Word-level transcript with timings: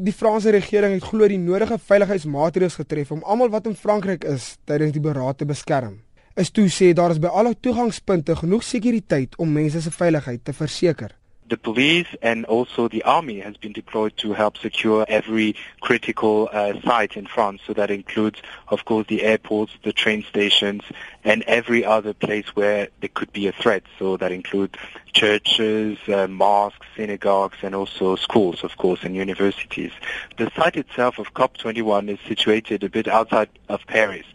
Die 0.00 0.12
Franse 0.12 0.52
regering 0.54 0.92
het 0.94 1.02
glo 1.02 1.26
die 1.26 1.40
nodige 1.42 1.74
veiligheidsmaatreëls 1.82 2.76
getref 2.78 3.08
om 3.10 3.24
almal 3.26 3.48
wat 3.50 3.64
in 3.66 3.74
Frankryk 3.74 4.22
is 4.30 4.44
tydens 4.70 4.92
die 4.94 5.02
beraad 5.02 5.40
te 5.40 5.46
beskerm. 5.48 5.96
Is 6.38 6.52
toe 6.54 6.68
sê 6.70 6.92
daar 6.94 7.10
is 7.10 7.18
by 7.18 7.32
alle 7.34 7.56
toegangspunte 7.58 8.36
genoeg 8.38 8.62
sekuriteit 8.62 9.34
om 9.42 9.50
mense 9.50 9.82
se 9.82 9.90
veiligheid 9.90 10.44
te 10.46 10.54
verseker. 10.54 11.16
The 11.48 11.56
police 11.56 12.06
and 12.22 12.44
also 12.46 12.88
the 12.88 13.02
army 13.02 13.40
has 13.40 13.56
been 13.56 13.72
deployed 13.72 14.16
to 14.18 14.32
help 14.32 14.58
secure 14.58 15.04
every 15.08 15.56
critical 15.80 16.48
uh, 16.52 16.80
site 16.82 17.16
in 17.16 17.26
France. 17.26 17.62
So 17.66 17.72
that 17.74 17.90
includes, 17.90 18.40
of 18.68 18.84
course, 18.84 19.06
the 19.06 19.22
airports, 19.22 19.72
the 19.82 19.92
train 19.92 20.24
stations, 20.24 20.82
and 21.24 21.42
every 21.44 21.84
other 21.84 22.12
place 22.12 22.46
where 22.54 22.88
there 23.00 23.10
could 23.12 23.32
be 23.32 23.46
a 23.46 23.52
threat. 23.52 23.82
So 23.98 24.16
that 24.18 24.32
includes 24.32 24.78
churches, 25.12 25.98
uh, 26.08 26.26
mosques, 26.28 26.86
synagogues, 26.96 27.58
and 27.62 27.74
also 27.74 28.16
schools, 28.16 28.62
of 28.62 28.76
course, 28.76 29.00
and 29.02 29.14
universities. 29.14 29.92
The 30.36 30.50
site 30.56 30.76
itself 30.76 31.18
of 31.18 31.34
COP21 31.34 32.08
is 32.10 32.18
situated 32.26 32.84
a 32.84 32.88
bit 32.88 33.08
outside 33.08 33.48
of 33.68 33.80
Paris. 33.86 34.26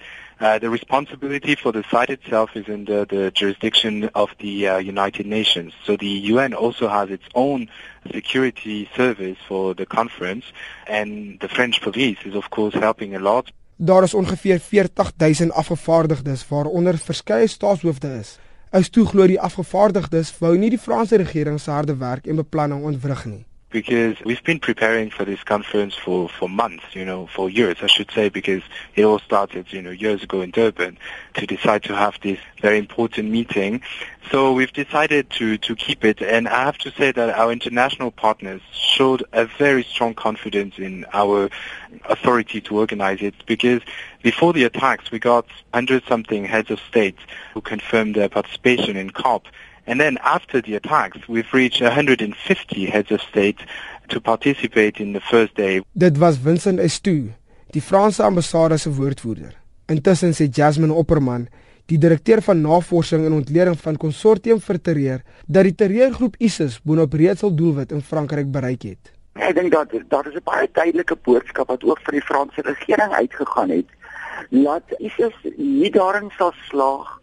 Uh, 0.44 0.60
the 0.60 0.70
responsibility 0.70 1.56
for 1.56 1.72
the 1.72 1.86
site 1.90 2.10
itself 2.10 2.50
is 2.54 2.68
in 2.68 2.84
the, 2.84 3.06
the 3.08 3.32
jurisdiction 3.32 4.10
of 4.14 4.30
the 4.40 4.68
uh, 4.68 4.78
United 4.78 5.26
Nations. 5.26 5.72
So 5.86 5.96
the 5.96 6.14
UN 6.34 6.54
also 6.54 6.90
has 6.90 7.10
its 7.10 7.24
own 7.34 7.70
security 8.12 8.90
service 8.94 9.38
for 9.48 9.74
the 9.74 9.86
conference, 9.86 10.44
and 10.86 11.40
the 11.40 11.48
French 11.48 11.82
police 11.82 12.18
is 12.26 12.36
of 12.36 12.50
course 12.50 12.74
helping 12.74 13.16
a 13.16 13.20
lot. 13.20 13.52
Daar 13.76 14.04
is 14.04 14.14
ongeveer 14.14 14.60
40000 14.60 15.52
afgevaardigdes 15.52 16.48
waaronder 16.48 16.98
verskeie 16.98 17.48
staatshoofde 17.48 18.20
is. 18.20 18.38
Is 18.72 18.90
toe 18.90 19.06
glo 19.06 19.28
die 19.28 19.40
afgevaardigdes 19.40 20.38
wou 20.40 20.58
nie 20.58 20.70
die 20.70 20.80
Franse 20.80 21.16
regering 21.16 21.60
se 21.60 21.72
harde 21.72 21.96
werk 21.96 22.28
en 22.28 22.36
beplanning 22.36 22.84
ontwrig 22.84 23.26
nie. 23.26 23.46
Because 23.74 24.16
we've 24.24 24.44
been 24.44 24.60
preparing 24.60 25.10
for 25.10 25.26
this 25.26 25.44
conference 25.44 25.96
for, 25.96 26.30
for 26.30 26.48
months, 26.48 26.86
you 26.94 27.04
know, 27.04 27.28
for 27.28 27.50
years, 27.50 27.78
I 27.82 27.88
should 27.88 28.12
say, 28.12 28.30
because 28.30 28.62
it 28.96 29.04
all 29.04 29.20
started, 29.20 29.74
you 29.74 29.82
know, 29.82 29.90
years 29.90 30.24
ago 30.24 30.42
in 30.42 30.52
Durban 30.52 30.98
to 31.34 31.48
decide 31.48 31.84
to 31.84 31.96
have 31.96 32.18
this 32.22 32.38
very 32.62 32.78
important 32.78 33.32
meeting. 33.32 33.82
So 34.32 34.54
we've 34.54 34.72
decided 34.72 35.32
to, 35.32 35.58
to 35.58 35.76
keep 35.76 36.06
it. 36.06 36.22
And 36.22 36.48
I 36.48 36.64
have 36.64 36.78
to 36.80 36.92
say 36.92 37.12
that 37.12 37.30
our 37.32 37.52
international 37.52 38.12
partners 38.12 38.62
showed 38.72 39.24
a 39.34 39.46
very 39.46 39.84
strong 39.84 40.14
confidence 40.14 40.78
in 40.78 41.06
our 41.12 41.50
authority 42.06 42.62
to 42.62 42.78
organize 42.78 43.22
it 43.22 43.34
because 43.48 43.82
before 44.22 44.54
the 44.54 44.66
attacks, 44.66 45.10
we 45.12 45.18
got 45.18 45.48
100 45.72 46.04
something 46.08 46.46
heads 46.46 46.70
of 46.70 46.80
state 46.88 47.18
who 47.56 47.62
confirmed 47.62 48.16
their 48.16 48.30
participation 48.30 48.96
in 48.96 49.10
COP. 49.10 49.48
And 49.86 50.00
then 50.00 50.18
after 50.24 50.62
the 50.62 50.76
attacks, 50.76 51.28
we've 51.28 51.52
reached 51.52 51.82
150 51.82 52.86
heads 52.86 53.12
of 53.12 53.22
state 53.22 53.60
to 54.08 54.22
participate 54.22 55.00
in 55.00 55.14
the 55.14 55.20
first 55.20 55.56
day. 55.56 55.82
Dit 55.92 56.18
was 56.18 56.38
Vincent 56.38 56.80
Estu, 56.80 57.34
die 57.72 57.82
Franse 57.82 58.24
ambassade 58.24 58.78
se 58.78 58.94
woordvoerder. 58.94 59.52
Intussen 59.86 60.32
sê 60.34 60.48
Jasmine 60.48 60.94
Opperman, 60.94 61.50
die 61.92 61.98
direkteur 62.00 62.42
van 62.42 62.62
navorsing 62.64 63.26
en 63.28 63.36
ontleding 63.36 63.76
van 63.80 63.98
Consortium 64.00 64.62
vir 64.64 64.80
Terreur, 64.82 65.24
dat 65.48 65.68
die 65.68 65.76
terreurgroep 65.76 66.38
ISIS 66.40 66.80
boonop 66.84 67.18
reeds 67.20 67.44
al 67.44 67.52
doelwit 67.56 67.92
in 67.92 68.02
Frankryk 68.02 68.52
bereik 68.52 68.88
het. 68.88 69.12
Ek 69.36 69.58
dink 69.58 69.74
dat 69.74 69.92
daar 70.14 70.28
is 70.30 70.38
'n 70.40 70.46
baie 70.46 70.70
duidelike 70.72 71.18
boodskap 71.28 71.68
wat 71.68 71.84
ook 71.84 72.00
vir 72.06 72.14
die 72.20 72.28
Franse 72.30 72.62
regering 72.62 73.12
uitgegaan 73.12 73.70
het. 73.70 73.90
Laat 74.50 74.88
ISIS 75.00 75.36
nie 75.58 75.92
daarin 75.92 76.32
sal 76.38 76.54
slaag 76.70 77.20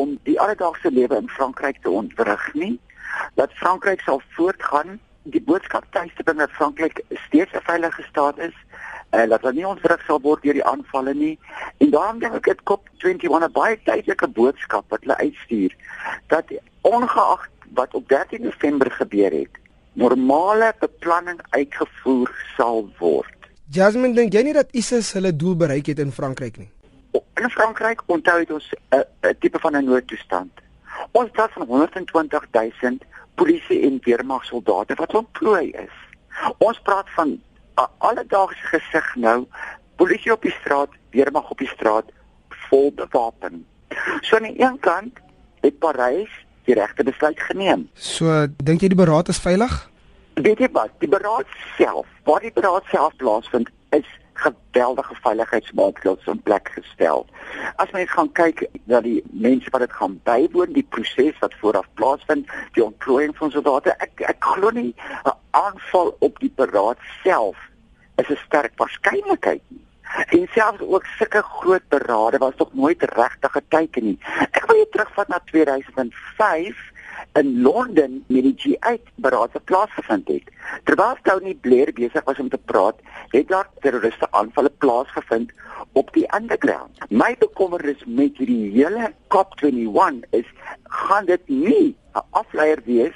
om 0.00 0.14
die 0.28 0.38
alledaagse 0.40 0.90
lewe 0.90 1.16
in 1.16 1.28
Frankryk 1.28 1.82
te 1.82 1.90
ontwrig 1.90 2.46
nie. 2.54 2.74
Dat 3.40 3.52
Frankryk 3.60 4.00
sal 4.06 4.22
voortgaan 4.36 4.98
die 5.22 5.42
boodskap 5.42 5.84
tuis 5.96 6.12
te 6.16 6.24
bring 6.24 6.38
dat 6.38 6.56
Frankryk 6.56 7.02
steeds 7.26 7.52
'n 7.52 7.66
veilige 7.70 8.02
staat 8.10 8.38
is 8.38 8.56
en 9.10 9.24
uh, 9.24 9.30
dat 9.30 9.40
hulle 9.40 9.54
nie 9.54 9.66
ontwrig 9.66 10.02
sal 10.06 10.20
word 10.20 10.42
deur 10.42 10.58
die 10.58 10.64
aanvalle 10.64 11.14
nie. 11.14 11.38
En 11.78 11.90
daarom 11.90 12.18
dink 12.18 12.34
ek 12.34 12.44
dit 12.44 12.62
kop 12.62 12.88
21 13.04 13.48
'n 13.48 13.52
baie 13.52 13.78
tydelike 13.84 14.28
boodskap 14.28 14.84
wat 14.88 15.00
hulle 15.00 15.16
uitstuur 15.16 15.76
dat 16.26 16.44
ongeag 16.80 17.48
wat 17.74 17.94
op 17.94 18.08
13 18.08 18.42
November 18.42 18.90
gebeur 18.90 19.32
het, 19.32 19.54
normale 19.92 20.72
beplanning 20.80 21.40
uitgevoer 21.50 22.30
sal 22.56 22.88
word. 22.98 23.36
Jasmine, 23.70 24.14
dink 24.14 24.32
jy 24.32 24.42
nie 24.42 24.56
dat 24.56 24.72
ISIS 24.72 25.12
hulle 25.12 25.36
doel 25.36 25.56
bereik 25.56 25.86
het 25.86 25.98
in 25.98 26.12
Frankryk 26.12 26.56
nie? 26.56 26.70
In 27.38 27.50
Frankryk 27.50 28.02
onthou 28.06 28.38
dit 28.38 28.50
ons 28.50 28.68
'n 28.72 28.96
uh, 28.96 29.00
uh, 29.22 29.30
tipe 29.38 29.58
van 29.58 29.76
'n 29.76 29.84
noodtoestand. 29.84 30.50
Ons 31.10 31.30
praat 31.30 31.52
van 31.52 31.66
120 31.66 32.46
000 32.50 32.98
polisie 33.34 33.82
en 33.82 33.98
weermagsoldate 34.02 34.94
wat 34.94 35.14
ontplooi 35.14 35.70
is. 35.70 35.94
Ons 36.58 36.80
praat 36.80 37.10
van 37.10 37.28
'n 37.28 37.42
uh, 37.78 37.86
alledaagse 37.98 38.64
gesig 38.72 39.14
nou, 39.14 39.46
polisie 39.96 40.32
op 40.32 40.42
die 40.42 40.56
straat, 40.60 40.88
weermag 41.10 41.50
op 41.50 41.58
die 41.58 41.68
straat, 41.68 42.04
vol 42.48 42.92
bewapen. 42.92 43.66
So 44.20 44.36
aan 44.36 44.42
die 44.42 44.62
een 44.62 44.78
kant 44.78 45.18
het 45.60 45.78
Parys 45.78 46.30
die 46.64 46.74
regte 46.74 47.04
besluit 47.04 47.40
geneem. 47.40 47.88
So 47.94 48.46
dink 48.56 48.80
jy 48.80 48.88
die 48.88 49.04
beraad 49.04 49.28
is 49.28 49.38
veilig? 49.38 49.90
Weet 50.34 50.58
jy 50.58 50.68
wat? 50.72 50.90
Die 50.98 51.08
beraad 51.08 51.46
self, 51.76 52.06
waar 52.24 52.40
die 52.40 52.52
beraad 52.52 52.84
self 52.90 53.16
plaasvind, 53.16 53.70
is 53.90 54.06
geweldige 54.42 55.14
veiligheidsmaatreëls 55.22 56.26
in 56.32 56.42
plek 56.42 56.70
gestel. 56.74 57.26
As 57.76 57.90
mens 57.96 58.10
gaan 58.10 58.30
kyk 58.32 58.64
na 58.84 59.00
die 59.04 59.22
mense 59.30 59.70
wat 59.74 59.84
dit 59.86 59.96
gaan 60.00 60.20
bywoon, 60.28 60.72
die 60.76 60.86
proses 60.94 61.38
wat 61.42 61.56
vooraf 61.62 61.88
plaasvind, 62.00 62.46
die 62.78 62.84
ontplooiing 62.84 63.34
van 63.36 63.50
soldate, 63.54 63.96
ek 64.04 64.22
ek 64.34 64.50
glo 64.54 64.70
nie 64.70 64.94
'n 65.24 65.36
aanval 65.50 66.16
op 66.18 66.38
die 66.38 66.52
beraad 66.54 66.98
self 67.22 67.56
is 68.16 68.30
'n 68.30 68.40
sterk 68.46 68.72
waarskynlikheid 68.76 69.62
nie. 69.68 69.84
En 70.16 70.48
selfs 70.50 70.80
ook 70.80 71.04
sulke 71.04 71.42
groot 71.42 71.88
berade 71.88 72.38
was 72.38 72.56
tog 72.56 72.72
nooit 72.72 73.02
regtig 73.02 73.52
geteken 73.52 74.04
nie. 74.04 74.18
Ek 74.50 74.66
wil 74.66 74.76
jou 74.76 74.88
terugvat 74.90 75.28
na 75.28 75.40
2005 75.44 76.76
in 77.32 77.60
Londen 77.62 78.24
met 78.26 78.42
die 78.42 78.56
G8 78.56 79.10
beraad 79.14 79.52
wat 79.52 79.64
plaasgevind 79.64 80.28
het. 80.28 80.48
Terwyl 80.88 81.18
Tony 81.22 81.52
Blair 81.52 81.90
besig 81.92 82.24
was 82.24 82.38
om 82.40 82.48
te 82.48 82.56
praat, 82.56 82.96
het 83.34 83.48
daar 83.48 83.66
terroriste 83.84 84.24
aanvalle 84.32 84.70
plaasgevind 84.80 85.50
op 85.92 86.12
die 86.14 86.24
underground. 86.36 87.02
My 87.12 87.34
bekommernis 87.36 88.00
met 88.06 88.40
hierdie 88.40 88.70
hele 88.72 89.10
COP21 89.34 90.22
is 90.38 90.48
gaan 91.02 91.28
dit 91.28 91.44
nie 91.48 91.96
'n 92.16 92.24
afleier 92.40 92.80
wees 92.86 93.12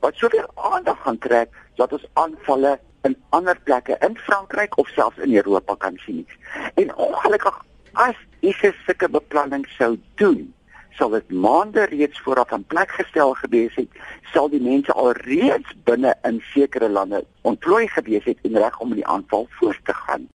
wat 0.00 0.14
soveel 0.14 0.46
aandag 0.54 1.02
gaan 1.02 1.18
trek 1.18 1.50
dat 1.74 1.92
ons 1.92 2.06
aanvalle 2.12 2.78
in 3.02 3.16
ander 3.28 3.58
plekke 3.64 3.96
in 4.06 4.18
Frankryk 4.18 4.78
of 4.78 4.88
selfs 4.88 5.18
in 5.18 5.34
Europa 5.34 5.74
kan 5.74 5.98
sien. 6.06 6.26
En 6.74 6.94
ongelukkig 6.94 7.64
as 7.92 8.14
ISIS 8.40 8.84
sulke 8.86 9.08
beplanning 9.08 9.66
sou 9.78 9.98
doen, 10.14 10.54
sal 10.96 11.12
dit 11.12 11.30
maande 11.30 11.84
reeds 11.90 12.20
vooraf 12.24 12.52
aan 12.52 12.64
plek 12.64 12.90
gestel 12.90 13.34
gewees 13.34 13.74
het, 13.74 13.88
sal 14.32 14.48
die 14.52 14.60
mense 14.62 14.92
al 14.92 15.12
reeds 15.28 15.74
binne 15.84 16.14
in 16.28 16.40
sekere 16.52 16.88
lande 16.88 17.24
ontplooi 17.42 17.86
gewees 17.88 18.24
het 18.24 18.38
en 18.42 18.58
reg 18.58 18.80
om 18.80 18.94
die 18.94 19.06
aanval 19.06 19.46
voort 19.58 19.84
te 19.84 19.94
gaan. 19.94 20.28